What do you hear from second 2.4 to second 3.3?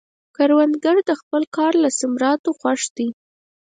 خوښ دی